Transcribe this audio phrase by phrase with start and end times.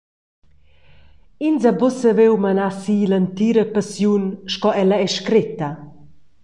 [1.47, 5.69] Ins ha buca saviu menar si l’entira Passiun sco ella ei scretta.